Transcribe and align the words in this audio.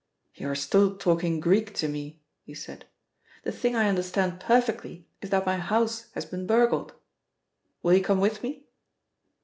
"You 0.33 0.47
are 0.49 0.55
still 0.55 0.97
talking 0.97 1.39
Greek 1.39 1.75
to 1.75 1.87
me," 1.87 2.23
he 2.41 2.55
said. 2.55 2.85
"The 3.43 3.51
thing 3.51 3.75
I 3.75 3.87
understand 3.87 4.39
perfectly 4.39 5.07
is 5.21 5.29
that 5.29 5.45
my 5.45 5.57
house 5.57 6.07
has 6.15 6.25
been 6.25 6.47
burgled. 6.47 6.95
Will 7.83 7.93
you 7.93 8.03
come 8.03 8.19
with 8.19 8.41
me?" 8.41 8.65